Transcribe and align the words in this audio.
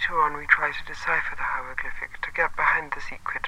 later 0.00 0.22
on 0.22 0.34
we 0.34 0.46
try 0.46 0.72
to 0.72 0.84
decipher 0.86 1.36
the 1.36 1.42
hieroglyphic 1.42 2.22
to 2.22 2.32
get 2.32 2.56
behind 2.56 2.90
the 2.92 3.02
secret. 3.02 3.46